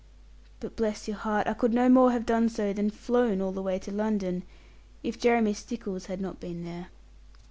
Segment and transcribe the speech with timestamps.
[0.59, 3.61] But bless your heart, I could no more have done so than flown all the
[3.61, 4.41] way to London
[5.03, 6.87] if Jeremy Stickles had not been there.